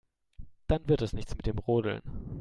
Dann 0.65 0.87
wird 0.87 1.03
es 1.03 1.13
nichts 1.13 1.37
mit 1.37 1.45
dem 1.45 1.59
Rodeln. 1.59 2.01